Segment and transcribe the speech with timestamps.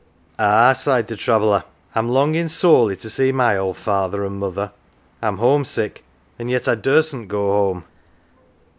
[0.39, 1.63] "Ah!" sighed the traveller,"
[1.93, 4.71] I'm longin' sorely to see my old father an' mother.
[5.21, 6.03] I'm homesick,
[6.39, 7.83] an' yet I dursen't go home."